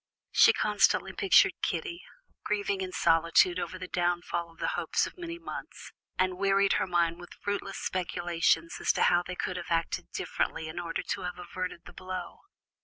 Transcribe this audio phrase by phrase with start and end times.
[0.31, 2.03] She constantly pictured Kitty,
[2.43, 6.87] grieving in solitude over the downfall of the hopes of many months, and wearied her
[6.87, 11.21] mind with fruitless speculations as to how they could have acted differently, in order to
[11.21, 12.39] have averted the blow.